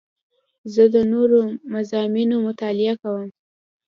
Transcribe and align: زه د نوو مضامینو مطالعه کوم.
زه 0.73 0.83
د 0.93 0.95
نوو 1.11 1.41
مضامینو 1.73 2.35
مطالعه 2.47 2.93
کوم. 3.01 3.27